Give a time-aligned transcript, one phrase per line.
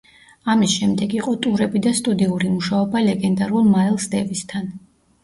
[0.51, 4.73] ამის შემდეგ იყო ტურები და სტუდიური მუშაობა ლეგენდარულ მაილს დევისთან.